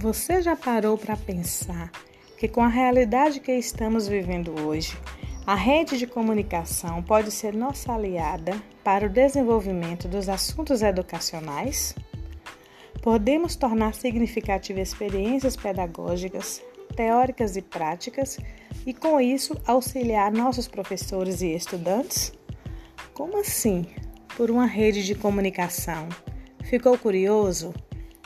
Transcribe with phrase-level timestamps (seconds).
[0.00, 1.92] Você já parou para pensar
[2.38, 4.96] que, com a realidade que estamos vivendo hoje,
[5.46, 11.94] a rede de comunicação pode ser nossa aliada para o desenvolvimento dos assuntos educacionais?
[13.02, 16.62] Podemos tornar significativas experiências pedagógicas,
[16.96, 18.38] teóricas e práticas
[18.86, 22.32] e, com isso, auxiliar nossos professores e estudantes?
[23.12, 23.84] Como assim?
[24.34, 26.08] Por uma rede de comunicação?
[26.64, 27.74] Ficou curioso?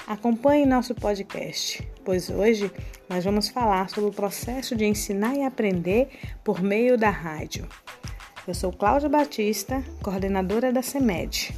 [0.06, 2.70] Acompanhe nosso podcast, pois hoje
[3.08, 6.10] nós vamos falar sobre o processo de ensinar e aprender
[6.44, 7.66] por meio da rádio.
[8.46, 11.56] Eu sou Cláudia Batista, coordenadora da CEMED.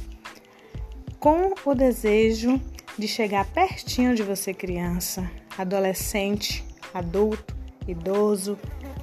[1.19, 2.57] Com o desejo
[2.97, 7.53] de chegar pertinho de você, criança, adolescente, adulto,
[7.85, 8.57] idoso,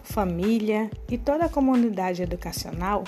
[0.04, 3.04] família e toda a comunidade educacional,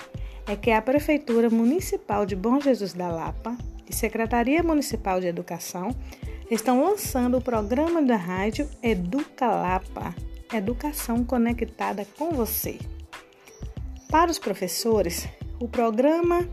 [0.47, 3.57] é que a Prefeitura Municipal de Bom Jesus da Lapa
[3.89, 5.95] e Secretaria Municipal de Educação
[6.51, 10.15] estão lançando o programa da rádio Educa Lapa,
[10.53, 12.79] Educação Conectada com Você.
[14.09, 15.29] Para os professores,
[15.61, 16.49] o programa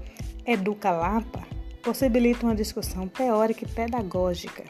[0.46, 1.46] Educa Lapa
[1.84, 4.64] possibilita uma discussão teórica e pedagógica.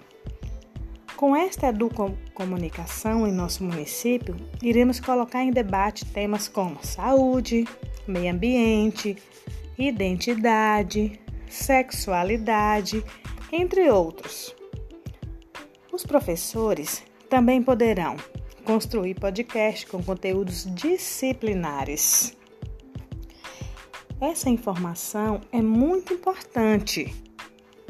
[1.15, 7.65] Com esta educomunicação em nosso município, iremos colocar em debate temas como saúde,
[8.05, 9.15] meio ambiente,
[9.77, 11.19] identidade,
[11.53, 13.03] sexualidade,
[13.51, 14.55] entre outros.
[15.91, 18.17] Os professores também poderão
[18.63, 22.35] construir podcast com conteúdos disciplinares.
[24.19, 27.13] Essa informação é muito importante.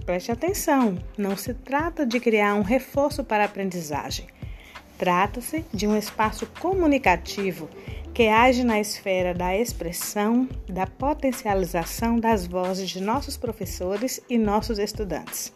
[0.06, 4.28] Preste atenção, não se trata de criar um reforço para a aprendizagem.
[4.98, 7.70] Trata-se de um espaço comunicativo
[8.14, 14.78] que age na esfera da expressão, da potencialização das vozes de nossos professores e nossos
[14.78, 15.52] estudantes.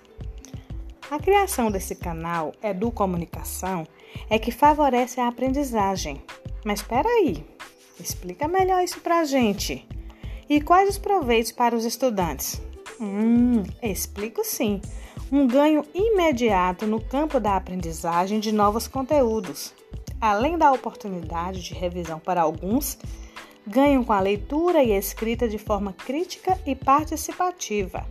[1.12, 3.86] A criação desse canal Edu-Comunicação
[4.28, 6.22] é que favorece a aprendizagem.
[6.66, 7.46] Mas espera aí,
[8.00, 9.88] explica melhor isso para a gente.
[10.50, 12.60] E quais os proveitos para os estudantes?
[13.00, 14.82] Hum, explico sim.
[15.32, 19.74] Um ganho imediato no campo da aprendizagem de novos conteúdos.
[20.20, 22.98] Além da oportunidade de revisão para alguns,
[23.66, 28.06] ganham com a leitura e escrita de forma crítica e participativa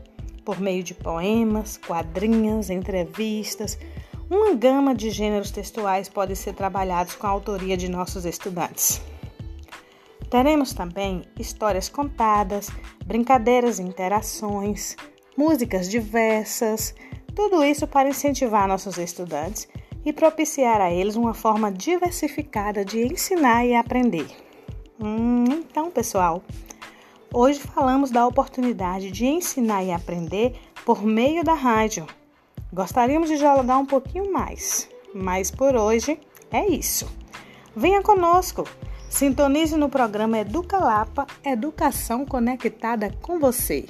[0.45, 3.77] por meio de poemas, quadrinhas, entrevistas.
[4.31, 9.03] Uma gama de gêneros textuais pode ser trabalhados com a autoria de nossos estudantes.
[10.31, 12.71] Teremos também histórias contadas,
[13.05, 14.97] brincadeiras e interações,
[15.37, 16.95] músicas diversas,
[17.35, 19.69] tudo isso para incentivar nossos estudantes
[20.07, 24.29] e propiciar a eles uma forma diversificada de ensinar e aprender.
[24.99, 26.43] Hum, então, pessoal,
[27.39, 32.07] Hoje falamos da oportunidade de ensinar e aprender por meio da rádio.
[32.73, 36.19] Gostaríamos de dialogar um pouquinho mais, mas por hoje
[36.51, 37.07] é isso.
[37.77, 38.65] Venha conosco,
[39.11, 43.85] sintonize no programa Educa Lapa Educação Conectada com você.